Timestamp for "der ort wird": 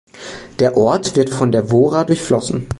0.57-1.29